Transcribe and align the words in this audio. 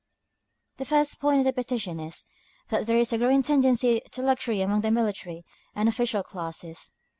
The 0.77 0.85
first 0.85 1.19
point 1.19 1.37
in 1.37 1.43
the 1.43 1.53
petition 1.53 1.99
is, 1.99 2.25
that 2.69 2.87
there 2.87 2.97
is 2.97 3.13
a 3.13 3.19
growing 3.19 3.43
tendency 3.43 4.01
to 4.13 4.23
luxury 4.23 4.59
among 4.61 4.81
the 4.81 4.89
military 4.89 5.45
and 5.75 5.87
official 5.87 6.23
classes. 6.23 6.91